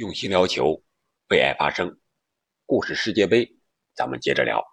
[0.00, 0.82] 用心聊球，
[1.28, 2.00] 为爱发声。
[2.64, 3.46] 故事世界杯，
[3.94, 4.64] 咱们接着聊。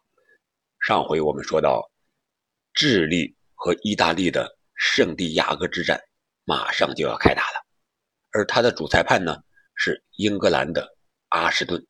[0.79, 1.92] 上回我们说到，
[2.73, 6.02] 智利和意大利的圣地亚哥之战
[6.46, 7.66] 马上就要开打了，
[8.32, 9.36] 而他的主裁判呢
[9.76, 10.95] 是英格兰的
[11.28, 11.86] 阿什顿。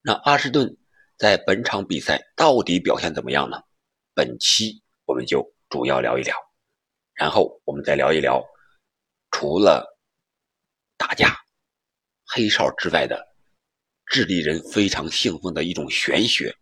[0.00, 0.74] 那阿什顿
[1.18, 3.60] 在本场比赛到底表现怎么样呢？
[4.14, 6.34] 本期我们就主要聊一聊，
[7.12, 8.42] 然后我们再聊一聊，
[9.30, 9.86] 除了
[10.96, 11.41] 打架。
[12.34, 13.28] 黑哨之外的
[14.06, 16.56] 智利人非常信奉的一种玄学，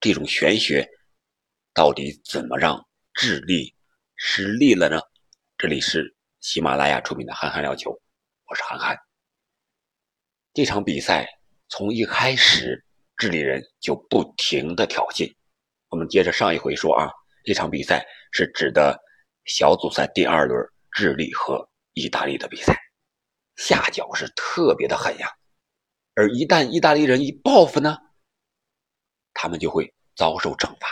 [0.00, 0.88] 这种玄学
[1.74, 3.74] 到底怎么让智利
[4.16, 4.98] 失利了呢？
[5.58, 7.90] 这里是喜马拉雅出品的《憨憨聊球》，
[8.46, 8.96] 我是憨憨。
[10.54, 11.28] 这场比赛
[11.68, 12.82] 从一开始，
[13.18, 15.30] 智利人就不停的挑衅。
[15.90, 17.10] 我们接着上一回说啊，
[17.44, 18.02] 这场比赛
[18.32, 18.98] 是指的
[19.44, 20.58] 小组赛第二轮
[20.90, 22.74] 智利和意大利的比赛。
[23.60, 25.28] 下脚是特别的狠呀，
[26.14, 27.98] 而一旦意大利人一报复呢，
[29.34, 30.88] 他们就会遭受惩罚。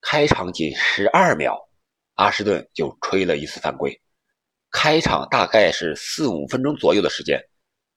[0.00, 1.56] 开场仅十二秒，
[2.14, 4.02] 阿什顿就吹了一次犯规。
[4.72, 7.40] 开场大概是四五分钟左右的时间，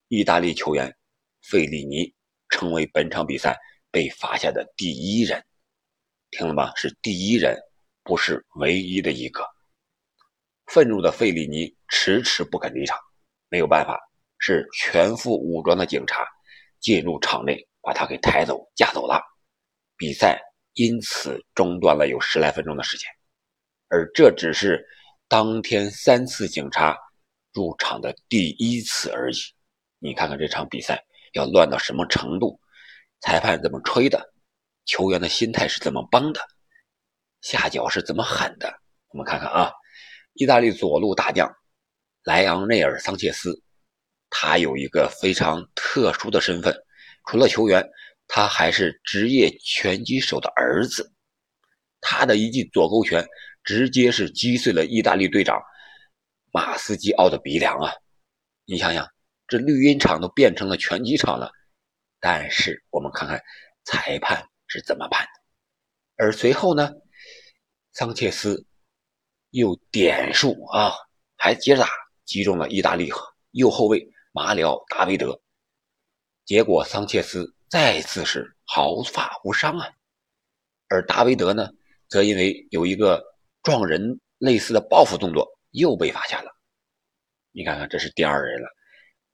[0.07, 0.95] 意大利球员
[1.41, 2.13] 费里尼
[2.49, 3.57] 成为本场比赛
[3.89, 5.43] 被罚下的第一人。
[6.29, 6.71] 听了吗？
[6.75, 7.57] 是第一人，
[8.03, 9.43] 不是唯一的一个。
[10.67, 12.95] 愤怒的费里尼迟迟不肯离场。
[13.49, 13.99] 没有办法，
[14.39, 16.25] 是全副武装的警察
[16.79, 19.21] 进入场内，把他给抬走、架走了。
[19.95, 20.39] 比赛
[20.73, 23.09] 因此中断了有十来分钟的时间，
[23.89, 24.85] 而这只是
[25.27, 26.95] 当天三次警察
[27.53, 29.37] 入场的第一次而已。
[29.99, 31.03] 你看看这场比赛
[31.33, 32.59] 要乱到什么程度？
[33.21, 34.31] 裁判怎么吹的？
[34.85, 36.39] 球员的心态是怎么崩的？
[37.41, 38.71] 下脚是怎么狠的？
[39.09, 39.71] 我们看看啊，
[40.33, 41.51] 意大利左路大将。
[42.27, 43.63] 莱昂内尔·桑切斯，
[44.29, 46.75] 他有一个非常特殊的身份，
[47.25, 47.89] 除了球员，
[48.27, 51.09] 他还是职业拳击手的儿子。
[52.01, 53.25] 他的一记左勾拳，
[53.63, 55.57] 直接是击碎了意大利队长
[56.51, 57.93] 马斯基奥的鼻梁啊！
[58.65, 59.07] 你想想，
[59.47, 61.49] 这绿茵场都变成了拳击场了。
[62.19, 63.41] 但是我们看看
[63.85, 65.31] 裁判是怎么判的。
[66.17, 66.91] 而随后呢，
[67.93, 68.65] 桑切斯
[69.51, 70.91] 又点数啊，
[71.37, 71.87] 还接着打。
[72.27, 73.09] 击中了意大利
[73.51, 75.41] 右后卫马里奥·达维德，
[76.45, 79.89] 结果桑切斯再次是毫发无伤啊，
[80.89, 81.71] 而达维德呢，
[82.09, 83.23] 则因为有一个
[83.63, 86.51] 撞人类似的报复动作，又被罚下了。
[87.51, 88.67] 你看看，这是第二人了，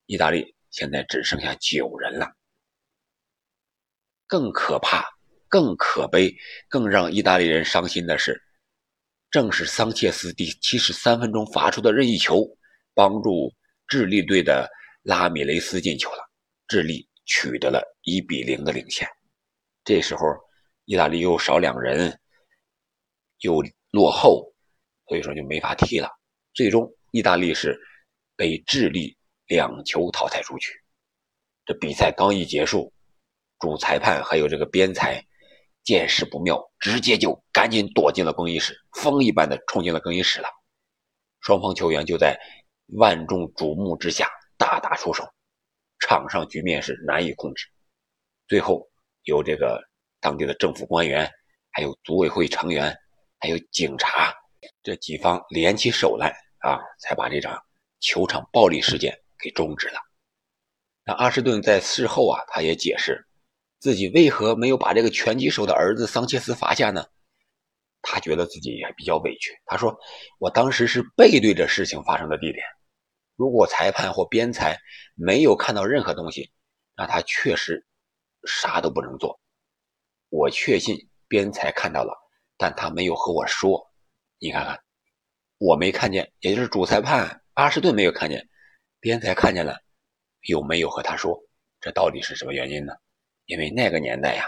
[0.06, 2.32] 意大利现在只剩下九人了。
[4.26, 5.04] 更可怕、
[5.48, 6.34] 更可悲、
[6.68, 8.42] 更让意大利人伤心的是，
[9.30, 12.56] 正是桑切斯第七十三分钟罚出的任意球。
[12.94, 13.52] 帮助
[13.88, 14.70] 智利队的
[15.02, 16.24] 拉米雷斯进球了，
[16.68, 19.06] 智利取得了一比零的领先。
[19.84, 20.24] 这时候，
[20.84, 22.18] 意大利又少两人，
[23.40, 24.50] 又落后，
[25.08, 26.08] 所以说就没法踢了。
[26.54, 27.78] 最终，意大利是
[28.36, 29.16] 被智利
[29.46, 30.72] 两球淘汰出去。
[31.66, 32.92] 这比赛刚一结束，
[33.58, 35.22] 主裁判还有这个边裁
[35.82, 40.48] 见势不妙，直接就赶紧躲进了更衣室，风一般的冲进了更衣室了。
[41.40, 42.38] 双方球员就在。
[42.86, 45.24] 万众瞩目之下，大打出手，
[45.98, 47.66] 场上局面是难以控制。
[48.46, 48.86] 最后，
[49.24, 49.82] 由这个
[50.20, 51.30] 当地的政府官员、
[51.70, 52.94] 还有组委会成员、
[53.40, 54.34] 还有警察
[54.82, 57.60] 这几方联起手来啊，才把这场
[58.00, 59.98] 球场暴力事件给终止了。
[61.04, 63.26] 那阿什顿在事后啊，他也解释
[63.80, 67.04] 自己为何没有把这个拳击手的儿子桑切斯罚下呢？
[68.06, 69.50] 他觉得自己也比较委屈。
[69.64, 69.98] 他说
[70.38, 72.62] ：“我当时是背对着事情发生的地点，
[73.34, 74.78] 如果裁判或边裁
[75.14, 76.52] 没有看到任何东西，
[76.94, 77.86] 那他确实
[78.46, 79.40] 啥都不能做。
[80.28, 82.14] 我确信边裁看到了，
[82.58, 83.90] 但他没有和我说。
[84.38, 84.78] 你看看，
[85.56, 88.46] 我没看见，也就是主裁判阿什顿没有看见，
[89.00, 89.80] 边裁看见了，
[90.42, 91.42] 有没有和他说？
[91.80, 92.92] 这到底是什么原因呢？
[93.46, 94.44] 因为那个年代呀，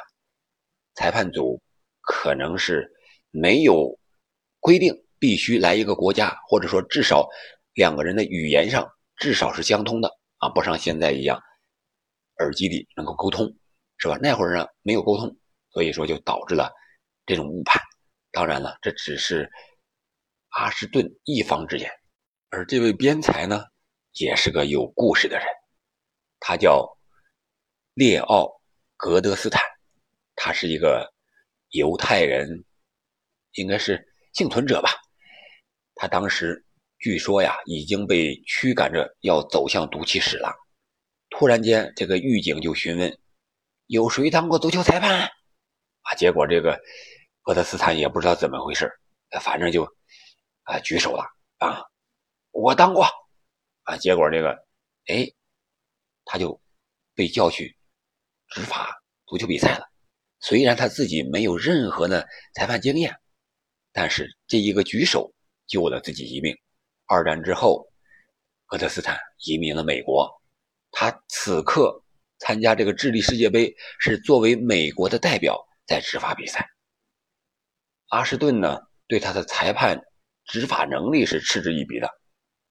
[0.94, 1.62] 裁判组
[2.02, 2.92] 可能是。”
[3.38, 3.98] 没有
[4.60, 7.28] 规定必须来一个国家，或者说至少
[7.74, 11.40] 两个人的语言上至少是相通的啊，不像现在一样
[12.38, 13.54] 耳机里能够沟通，
[13.98, 14.18] 是吧？
[14.22, 15.36] 那会儿呢没有沟通，
[15.70, 16.72] 所以说就导致了
[17.26, 17.82] 这种误判。
[18.32, 19.50] 当然了，这只是
[20.48, 21.90] 阿什顿一方之言，
[22.50, 23.64] 而这位边裁呢
[24.12, 25.46] 也是个有故事的人，
[26.40, 26.98] 他叫
[27.94, 28.44] 列奥·
[28.96, 29.62] 格德斯坦，
[30.34, 31.12] 他是一个
[31.70, 32.64] 犹太人。
[33.56, 34.90] 应该是幸存者吧，
[35.94, 36.64] 他当时
[36.98, 40.54] 据说呀已经被驱赶着要走向毒气室了，
[41.30, 43.18] 突然间，这个狱警就询问
[43.88, 45.28] ：“有谁当过足球裁判？”
[46.02, 46.80] 啊，结果这个
[47.42, 48.90] 戈德斯坦也不知道怎么回事，
[49.40, 49.84] 反正就
[50.62, 51.24] 啊举手了
[51.58, 51.82] 啊，
[52.52, 53.06] 我当过
[53.82, 53.96] 啊。
[53.96, 54.50] 结果这个
[55.06, 55.26] 哎，
[56.24, 56.60] 他就
[57.14, 57.76] 被叫去
[58.48, 59.86] 执法足球比赛了。
[60.40, 63.18] 虽然他自己没有任何的裁判经验，
[63.96, 65.32] 但是这一个举手
[65.66, 66.54] 救了自己一命。
[67.06, 67.90] 二战之后，
[68.66, 70.30] 戈德斯坦移民了美国，
[70.90, 72.04] 他此刻
[72.38, 76.68] 参加这个智利世界杯是作为美国的代表在执法比赛。
[78.08, 78.78] 阿什顿呢，
[79.08, 79.98] 对他的裁判
[80.44, 82.06] 执法能力是嗤之以鼻的，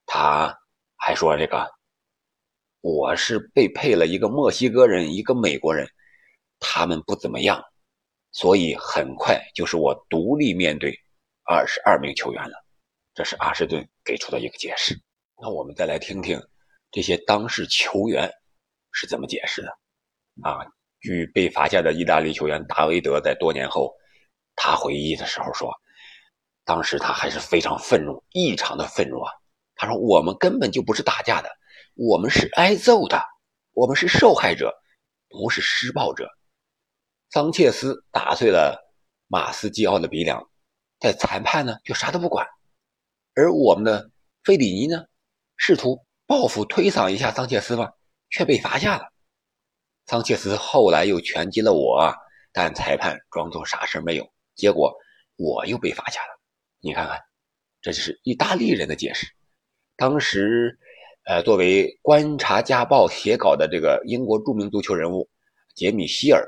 [0.06, 0.56] 他
[0.94, 1.68] 还说：“这个
[2.82, 5.90] 我是被配了一个墨西哥人，一个美国人，
[6.60, 7.60] 他们不怎么样，
[8.30, 10.96] 所以很快就是我独立面对
[11.46, 12.64] 二十二名球员了。”
[13.14, 14.94] 这是阿什顿给出的一个解释。
[15.40, 16.38] 那我们再来听听
[16.90, 18.30] 这些当事球员
[18.92, 19.68] 是怎么解释的。
[20.42, 20.66] 啊，
[21.00, 23.94] 据被罚下的意大利球员达维德在多年后，
[24.54, 25.72] 他回忆的时候说，
[26.64, 29.32] 当时他还是非常愤怒，异常的愤怒啊。
[29.76, 31.50] 他说：“我们根本就不是打架的，
[31.94, 33.22] 我们是挨揍的，
[33.72, 34.74] 我们是受害者，
[35.28, 36.28] 不是施暴者。”
[37.30, 38.78] 桑切斯打碎了
[39.26, 40.46] 马斯基奥的鼻梁，
[40.98, 42.46] 在裁判呢就啥都不管。
[43.34, 44.10] 而我们的
[44.44, 45.04] 费里尼呢，
[45.56, 47.92] 试图报复推搡一下桑切斯吧，
[48.30, 49.12] 却被罚下了。
[50.06, 52.14] 桑切斯后来又拳击了我，
[52.52, 54.94] 但裁判装作啥事没有，结果
[55.36, 56.40] 我又被罚下了。
[56.80, 57.20] 你看看，
[57.82, 59.26] 这就是意大利人的解释。
[59.96, 60.78] 当时，
[61.24, 65.28] 呃，作为《观察家报》写稿的这个英国著名足球人物
[65.74, 66.42] 杰米希尔，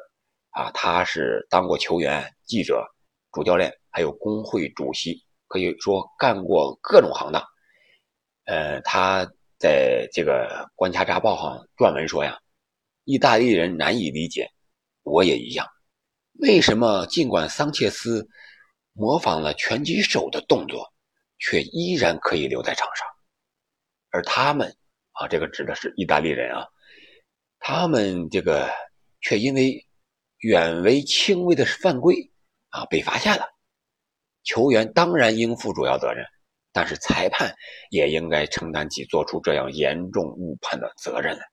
[0.50, 2.87] 啊，他是当过球员、记者、
[3.33, 5.25] 主教练，还有工会主席。
[5.50, 7.43] 可以说干过各种行当，
[8.44, 9.26] 呃，他
[9.58, 12.38] 在这个《观察家报》上撰文说呀，
[13.05, 14.50] 意大利人难以理解，
[15.05, 15.67] 我也一样，
[16.35, 18.29] 为什么尽管桑切斯
[18.93, 20.93] 模仿了拳击手的动作，
[21.38, 23.06] 却依然可以留在场上，
[24.11, 24.76] 而他们
[25.12, 26.67] 啊，这个指的是意大利人啊，
[27.58, 28.70] 他们这个
[29.23, 29.87] 却因为
[30.40, 32.31] 远为轻微的犯规
[32.69, 33.49] 啊被罚下了。
[34.49, 36.25] 球员当然应负主要责任，
[36.73, 37.55] 但是裁判
[37.91, 41.45] 也应该承担起做出这样严重误判的责任来。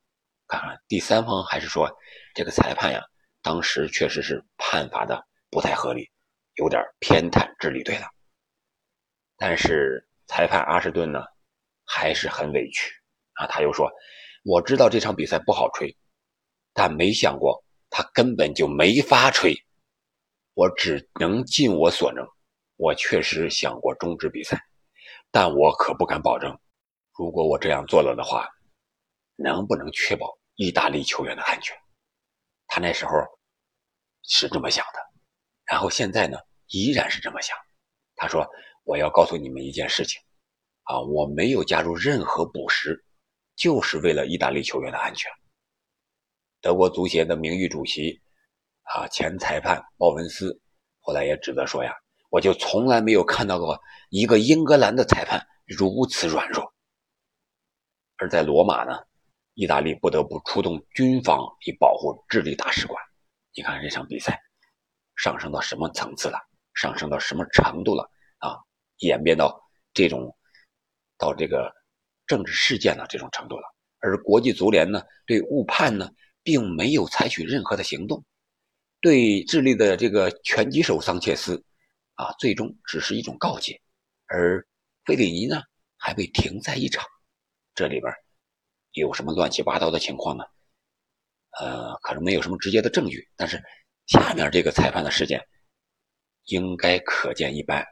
[0.47, 1.91] 看看第三方还是说，
[2.33, 3.03] 这个裁判呀，
[3.41, 5.21] 当时确实是判罚的
[5.51, 6.09] 不太合理，
[6.55, 8.07] 有点偏袒智利队了。
[9.35, 11.19] 但是裁判阿什顿呢，
[11.83, 12.93] 还是很委屈
[13.33, 13.45] 啊。
[13.47, 13.91] 他又说
[14.45, 15.93] ：“我知道这场比赛不好吹，
[16.73, 19.53] 但没想过他根本就没法吹，
[20.53, 22.25] 我只能尽我所能。”
[22.77, 24.59] 我确实想过终止比赛，
[25.31, 26.57] 但我可不敢保证，
[27.17, 28.49] 如果我这样做了的话，
[29.35, 31.75] 能不能确保意大利球员的安全？
[32.67, 33.11] 他那时候
[34.23, 34.99] 是这么想的，
[35.65, 36.37] 然后现在呢，
[36.67, 37.55] 依然是这么想。
[38.15, 38.45] 他说
[38.83, 40.21] ：“我要告诉你们一件事情，
[40.83, 43.05] 啊，我没有加入任何补时，
[43.55, 45.31] 就是为了意大利球员的安全。”
[46.59, 48.21] 德国足协的名誉主席，
[48.83, 50.59] 啊，前裁判鲍文斯
[50.99, 51.93] 后来也指责说呀。
[52.35, 56.73] 我就从来没有看到过一个英格兰的裁判如此软弱。
[58.17, 58.99] 而在罗马呢，
[59.53, 63.01] 意大利不得不出动军方以保护智利大使馆。
[63.53, 64.37] 你看这场比赛
[65.15, 66.37] 上升到什么层次了？
[66.73, 68.03] 上升到什么程度了？
[68.39, 68.59] 啊，
[68.97, 69.57] 演变到
[69.93, 70.35] 这种
[71.17, 71.73] 到这个
[72.27, 73.63] 政治事件的这种程度了。
[73.99, 76.11] 而国际足联呢，对误判呢，
[76.43, 78.21] 并没有采取任何的行动，
[78.99, 81.63] 对智利的这个拳击手桑切斯。
[82.15, 83.81] 啊，最终只是一种告诫，
[84.25, 84.65] 而
[85.05, 85.61] 费里尼呢
[85.97, 87.05] 还被停赛一场，
[87.73, 88.11] 这里边
[88.93, 90.43] 有什么乱七八糟的情况呢？
[91.59, 93.61] 呃，可能没有什么直接的证据，但是
[94.07, 95.45] 下面这个裁判的事件
[96.45, 97.85] 应该可见一斑。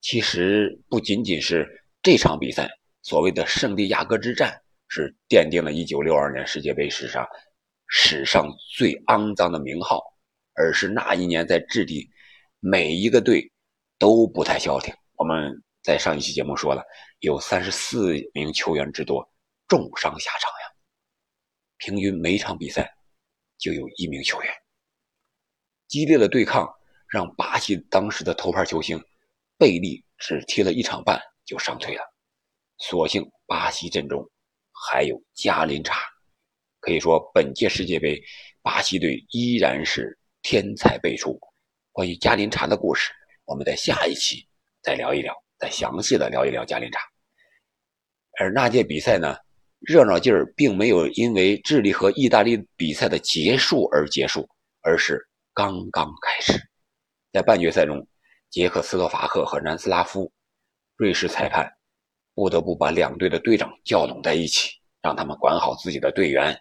[0.00, 2.68] 其实不仅仅是这场比赛，
[3.02, 7.26] 所谓的圣地亚哥之战是奠定了1962年世界杯史上
[7.86, 10.02] 史上最肮脏的名号，
[10.54, 12.10] 而是那一年在智利。
[12.64, 13.50] 每一个队
[13.98, 14.94] 都不太消停。
[15.16, 15.52] 我们
[15.82, 16.84] 在上一期节目说了，
[17.18, 19.28] 有三十四名球员之多
[19.66, 20.76] 重伤下场呀，
[21.78, 22.88] 平均每场比赛
[23.58, 24.54] 就有一名球员。
[25.88, 26.72] 激烈的对抗
[27.08, 28.96] 让巴西当时的头牌球星
[29.58, 32.14] 贝利只踢了一场半就伤退了。
[32.78, 34.24] 所幸巴西阵中
[34.70, 35.98] 还有加林查，
[36.78, 38.22] 可以说本届世界杯
[38.62, 41.40] 巴西队依然是天才辈出。
[41.92, 43.12] 关于加林查的故事，
[43.44, 44.48] 我们在下一期
[44.82, 46.98] 再聊一聊，再详细的聊一聊加林查。
[48.38, 49.36] 而那届比赛呢，
[49.78, 54.48] 热闹劲儿并没有因为智利和意大利比赛的结束而结束，
[54.80, 55.20] 而是
[55.52, 56.58] 刚刚开始。
[57.30, 58.06] 在半决赛中，
[58.48, 60.32] 捷克斯洛伐克和南斯拉夫，
[60.96, 61.70] 瑞士裁判
[62.34, 64.70] 不得不把两队的队长叫拢在一起，
[65.02, 66.58] 让他们管好自己的队员。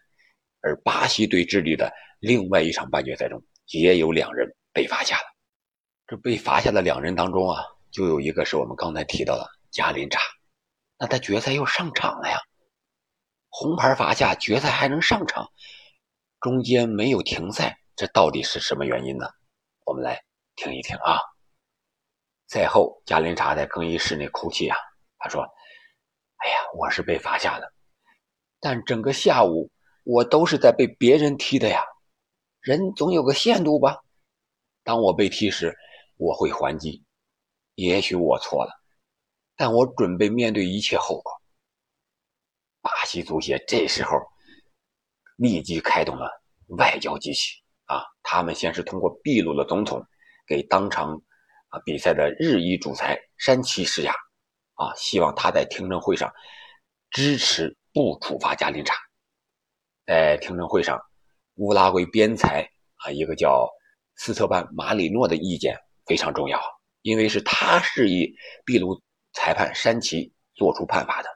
[0.59, 5.23] 而巴西对智利的另外一场半决赛中，也有两人被罚下了。
[6.07, 10.19] 这被罚下的两人当中啊，就有一个是我们刚才提到的加林查，
[10.97, 12.37] 那他决赛又上场了呀。
[13.49, 15.49] 红牌罚下，决赛还能上场，
[16.39, 19.27] 中间没有停赛，这到底是什么原因呢？
[19.85, 20.23] 我们来
[20.55, 21.19] 听一听啊。
[22.47, 24.77] 赛后，加林查在更衣室内哭泣啊，
[25.17, 25.43] 他说
[26.43, 27.73] ：“哎呀，我是被罚下的，
[28.59, 29.69] 但整个下午
[30.03, 31.83] 我都是在被别人踢的呀。
[32.59, 34.01] 人总有个限度吧？
[34.83, 35.75] 当我被踢时，
[36.17, 37.03] 我会还击，
[37.75, 38.71] 也许我错了，
[39.55, 41.31] 但我准备面对一切后果。”
[42.81, 44.17] 巴西足协这时候
[45.35, 46.29] 立即开动了
[46.79, 48.03] 外交机器啊！
[48.23, 50.03] 他们先是通过秘鲁的总统
[50.47, 51.21] 给当场
[51.69, 54.11] 啊比赛的日裔主裁山崎施压
[54.73, 56.33] 啊，希望他在听证会上
[57.11, 58.95] 支持不处罚加林查。
[60.07, 60.99] 在听证会上，
[61.55, 63.69] 乌拉圭边裁啊一个叫
[64.23, 65.75] 斯特班马里诺的意见
[66.05, 66.61] 非常重要，
[67.01, 68.31] 因为是他示意
[68.67, 69.01] 秘鲁
[69.33, 71.29] 裁判山崎做出判罚的。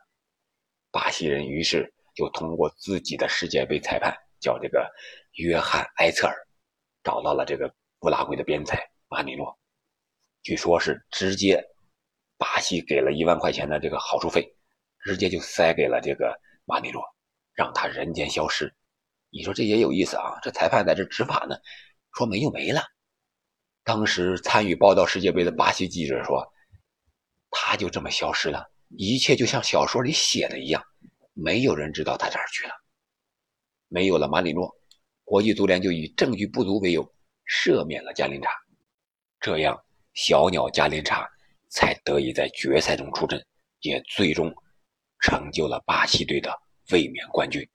[0.92, 4.88] 巴西人于是就通过自己的世界杯裁判，叫这个
[5.38, 6.36] 约翰埃策尔，
[7.04, 9.58] 找到了这个乌拉圭的边裁马里诺，
[10.44, 11.60] 据说是直接
[12.38, 14.48] 巴西给了一万块钱的这个好处费，
[15.04, 17.02] 直接就塞给了这个马里诺，
[17.56, 18.72] 让他人间消失。
[19.32, 20.38] 你说这也有意思啊？
[20.44, 21.58] 这裁判在这执法呢，
[22.16, 22.82] 说没就没了。
[23.84, 26.44] 当时参与报道世界杯的巴西记者说，
[27.52, 28.66] 他就这么消失了。
[28.98, 30.84] 一切就像小说里写的一样，
[31.34, 32.74] 没有人知道他哪儿去了。
[33.88, 34.74] 没有了马里诺，
[35.24, 37.04] 国际足联就以证据不足为由
[37.46, 38.50] 赦免了加林查，
[39.40, 39.78] 这样
[40.14, 41.28] 小鸟加林查
[41.70, 43.44] 才得以在决赛中出阵，
[43.82, 44.54] 也最终
[45.20, 46.52] 成就了巴西队的
[46.92, 47.68] 卫冕冠军。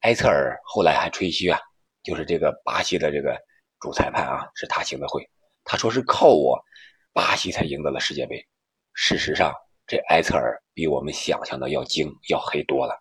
[0.00, 1.58] 埃策尔后来还吹嘘啊，
[2.08, 3.38] 就是这个巴西的这个
[3.80, 5.22] 主裁判啊，是他行的贿，
[5.64, 6.58] 他说是靠我，
[7.12, 8.42] 巴西才赢得了世界杯。
[8.94, 9.52] 事实上。
[9.90, 12.94] 这埃策尔比我们想象的要精要黑多了，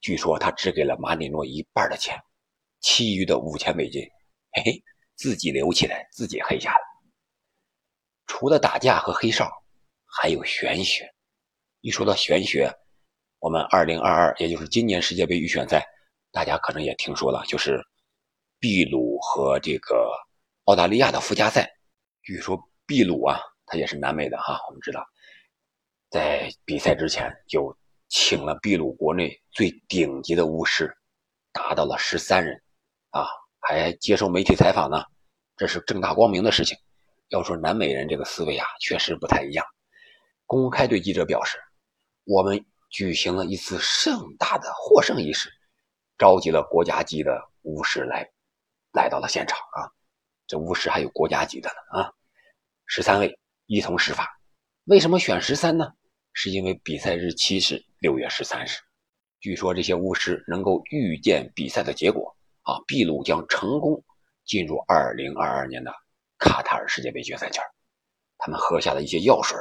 [0.00, 2.20] 据说他只给了马里诺一半的钱，
[2.80, 4.02] 其余的五千美金，
[4.50, 4.82] 嘿嘿，
[5.14, 6.80] 自己留起来，自己黑下了。
[8.26, 9.48] 除了打架和黑哨，
[10.06, 11.08] 还有玄学。
[11.82, 12.68] 一说到玄学，
[13.38, 15.86] 我们二零二二，也就是今年世界杯预选赛，
[16.32, 17.80] 大家可能也听说了，就是
[18.60, 20.10] 秘鲁和这个
[20.64, 21.70] 澳大利亚的附加赛。
[22.22, 25.06] 据说秘鲁啊，它也是南美的哈，我们知道。
[26.10, 27.76] 在比赛之前就
[28.08, 30.92] 请了秘鲁国内最顶级的巫师，
[31.52, 32.60] 达到了十三人，
[33.10, 33.28] 啊，
[33.60, 35.04] 还接受媒体采访呢，
[35.56, 36.76] 这是正大光明的事情。
[37.28, 39.64] 要说南美人这个思维啊，确实不太一样。
[40.46, 41.58] 公开对记者表示，
[42.24, 45.50] 我们举行了一次盛大的获胜仪式，
[46.16, 48.26] 召集了国家级的巫师来，
[48.98, 49.86] 来到了现场啊。
[50.48, 52.12] 这巫师还有国家级的呢啊，
[52.86, 54.40] 十三位一同施法。
[54.86, 55.92] 为什么选十三呢？
[56.32, 58.70] 是因为比赛日期是六月十三日。
[59.40, 64.02] 据说这些巫师能够预见比赛的结果啊，秘鲁将成功
[64.44, 65.92] 进入二零二二年的
[66.38, 67.62] 卡塔尔世界杯决赛圈。
[68.38, 69.56] 他们喝下了一些药水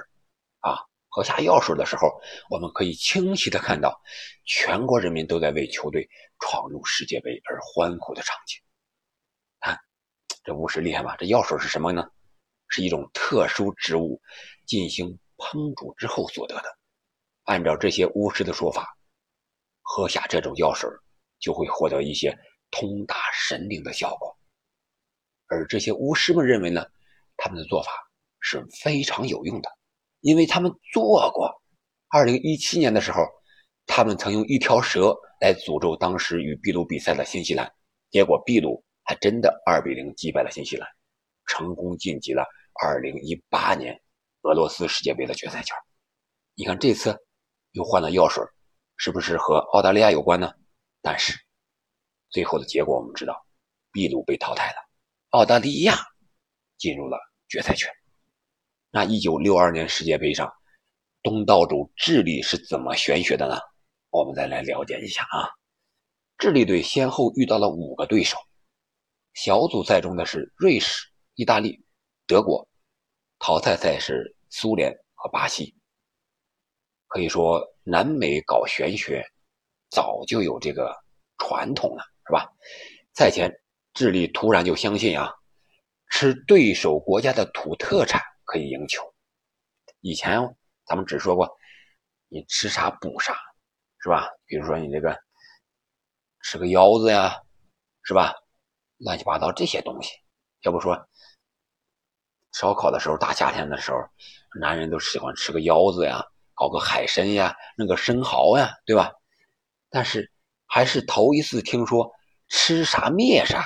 [0.61, 0.77] 啊，
[1.09, 4.01] 喝下药水的时候，我们可以清晰的看到
[4.45, 8.61] 全国人民都在为球队闯入世界杯而欢呼的场景。
[10.47, 11.13] 这巫师厉害吧？
[11.17, 12.09] 这药水是什么呢？
[12.69, 14.21] 是一种特殊植物
[14.65, 16.77] 进行烹煮之后所得的。
[17.43, 18.97] 按照这些巫师的说法，
[19.81, 20.89] 喝下这种药水
[21.37, 22.33] 就会获得一些
[22.71, 24.33] 通达神灵的效果。
[25.47, 26.85] 而这些巫师们认为呢，
[27.35, 27.91] 他们的做法
[28.39, 29.69] 是非常有用的，
[30.21, 31.61] 因为他们做过。
[32.07, 33.19] 二零一七年的时候，
[33.85, 37.69] 他们曾用一条蛇来诅咒当时与秘鲁比赛的新西兰，
[38.09, 40.87] 结果秘鲁还真的二比零击败了新西兰。
[41.47, 42.45] 成功晋级了
[42.83, 44.01] 2018年
[44.41, 45.75] 俄罗斯世界杯的决赛圈。
[46.55, 47.17] 你看这次
[47.71, 48.43] 又换了药水，
[48.97, 50.51] 是不是和澳大利亚有关呢？
[51.01, 51.39] 但是
[52.29, 53.47] 最后的结果我们知道，
[53.93, 54.75] 秘鲁被淘汰了，
[55.29, 55.95] 澳大利亚
[56.77, 57.89] 进入了决赛圈。
[58.91, 60.51] 那1962年世界杯上，
[61.23, 63.57] 东道主智利是怎么玄学的呢？
[64.09, 65.47] 我们再来了解一下啊。
[66.37, 68.37] 智利队先后遇到了五个对手，
[69.37, 71.07] 小组赛中的是瑞士。
[71.35, 71.85] 意大利、
[72.25, 72.67] 德国，
[73.37, 75.75] 淘汰赛是苏联和巴西。
[77.05, 79.23] 可以说，南美搞玄学，
[79.91, 80.91] 早就有这个
[81.37, 82.51] 传统了，是吧？
[83.13, 83.47] 赛前，
[83.93, 85.31] 智利突然就相信啊，
[86.09, 89.03] 吃对手国家的土特产可以赢球。
[90.01, 90.41] 以前
[90.87, 91.47] 咱们只说过，
[92.27, 93.37] 你吃啥补啥，
[93.99, 94.27] 是吧？
[94.47, 95.15] 比如说你这个
[96.41, 97.39] 吃个腰子呀，
[98.01, 98.33] 是吧？
[98.97, 100.11] 乱七八糟这些东西，
[100.61, 101.07] 要不说
[102.53, 103.97] 烧烤的时候，大夏天的时候，
[104.59, 106.23] 男人都喜欢吃个腰子呀，
[106.53, 109.11] 搞个海参呀，弄个生蚝呀，对吧？
[109.89, 110.31] 但是
[110.65, 112.11] 还是头一次听说
[112.49, 113.63] 吃啥灭啥。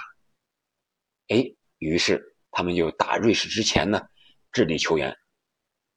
[1.29, 1.43] 哎，
[1.77, 4.01] 于是他们就打瑞士之前呢，
[4.51, 5.17] 智利球员。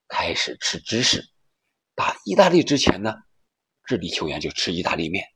[0.06, 1.24] 开始吃芝士，
[1.94, 3.14] 打意大利之前呢，
[3.84, 5.26] 智利球员就吃意大利面。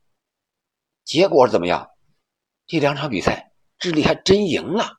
[1.03, 1.89] 结果怎么样？
[2.67, 3.48] 这两场比赛，
[3.79, 4.97] 智利还真赢了。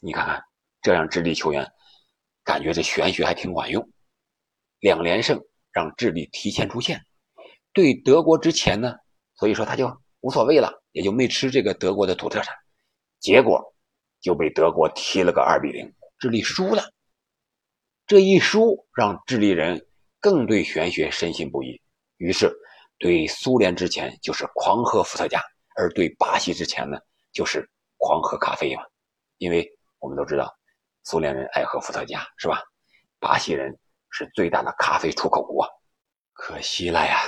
[0.00, 0.42] 你看看，
[0.82, 1.66] 这让智利球员
[2.44, 3.88] 感觉这玄学还挺管用。
[4.80, 5.40] 两连胜
[5.72, 7.00] 让智利提前出线。
[7.72, 8.94] 对德国之前呢，
[9.36, 9.90] 所以说他就
[10.20, 12.54] 无所谓了，也就没吃这个德国的土特产。
[13.20, 13.62] 结果
[14.20, 16.90] 就被德国踢了个二比零，智利输了。
[18.06, 19.86] 这一输让智利人
[20.20, 21.80] 更对玄学深信不疑，
[22.16, 22.52] 于是
[22.98, 25.40] 对苏联之前就是狂喝伏特加，
[25.76, 26.98] 而对巴西之前呢
[27.32, 27.68] 就是
[28.06, 28.82] 狂喝咖啡嘛。
[29.38, 30.56] 因为我们都知道，
[31.02, 32.62] 苏联人爱喝伏特加是吧？
[33.18, 33.76] 巴西人
[34.10, 35.68] 是最大的咖啡出口国，
[36.32, 37.18] 可惜了呀，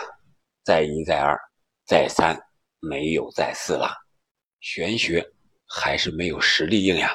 [0.63, 1.37] 再一再二
[1.85, 2.39] 再三
[2.79, 3.93] 没有再四了，
[4.61, 5.29] 玄学
[5.67, 7.11] 还是没有实力硬呀。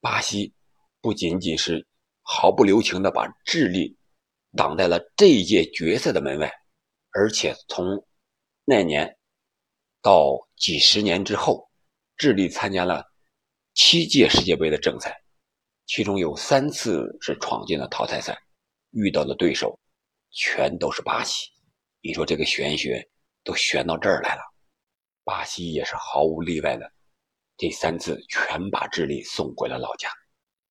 [0.00, 0.52] 巴西
[1.00, 1.86] 不仅仅是。
[2.24, 3.98] 毫不留情的把智利
[4.56, 6.48] 挡在了这一届决赛的门外，
[7.10, 8.06] 而且从
[8.64, 9.18] 那年
[10.00, 11.68] 到几十年之后，
[12.16, 13.04] 智利参加了
[13.74, 15.22] 七届世界杯的正赛，
[15.86, 18.38] 其中有三次是闯进了淘汰赛，
[18.90, 19.78] 遇到的对手
[20.30, 21.50] 全都是巴西。
[22.00, 23.08] 你说这个玄学
[23.44, 24.42] 都玄到这儿来了，
[25.24, 26.92] 巴西也是毫无例外的，
[27.56, 30.08] 这三次全把智利送回了老家。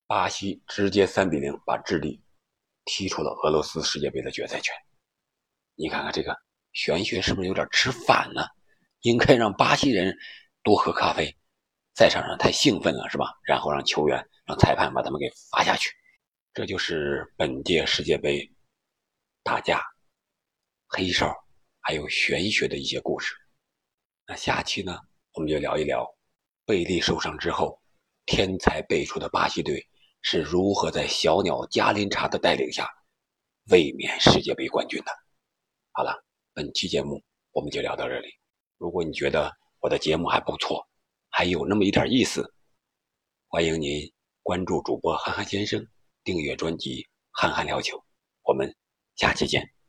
[0.08, 2.22] 巴西直接三比零把智利
[2.86, 4.76] 踢出了俄罗斯世界杯的决赛圈。
[5.76, 6.38] 你看看这个
[6.74, 8.48] 玄学是不是有点吃反了？
[9.02, 10.16] 应该让巴西人
[10.64, 11.36] 多喝咖啡，
[11.96, 13.28] 赛场上太兴奋了是吧？
[13.46, 15.90] 然后让球员、让裁判把他们给罚下去。
[16.54, 18.50] 这就是本届世界杯
[19.44, 19.82] 打架、
[20.88, 21.34] 黑哨
[21.80, 23.36] 还有玄学的一些故事。
[24.28, 24.98] 那下期呢，
[25.34, 26.06] 我们就聊一聊
[26.66, 27.80] 贝利受伤之后，
[28.26, 29.86] 天才辈出的巴西队。
[30.24, 32.88] 是如何在小鸟加林查的带领下
[33.72, 35.12] 卫冕世界杯冠军的？
[35.94, 36.24] 好了，
[36.54, 37.20] 本期节目
[37.54, 38.28] 我们就聊到这里。
[38.78, 40.88] 如果你觉得我的节目还不错，
[41.34, 42.54] 还有那么一点意思，
[43.48, 44.12] 欢迎您
[44.44, 45.88] 关注主播憨憨先生，
[46.26, 47.98] 订阅专辑《憨憨聊球》。
[48.44, 48.76] 我们
[49.16, 49.81] 下期见。